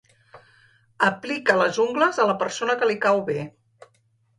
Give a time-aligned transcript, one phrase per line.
[1.09, 3.41] Aplica les ungles a la persona que li cau bé.